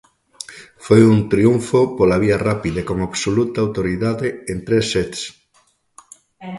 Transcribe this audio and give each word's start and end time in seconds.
Foi 0.85 1.01
un 1.13 1.17
triunfo 1.33 1.79
pola 1.97 2.21
vía 2.23 2.37
rápida 2.49 2.77
e 2.81 2.87
con 2.89 2.97
absoluta 3.01 3.57
autoridade 3.61 4.27
en 4.51 4.57
tres 4.67 4.85
sets. 4.93 5.21